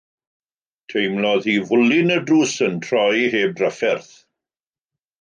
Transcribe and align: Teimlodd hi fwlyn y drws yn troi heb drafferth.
Teimlodd 0.93 1.45
hi 1.51 1.55
fwlyn 1.71 2.15
y 2.17 2.19
drws 2.31 2.57
yn 2.69 2.81
troi 2.89 3.15
heb 3.37 3.57
drafferth. 3.61 4.13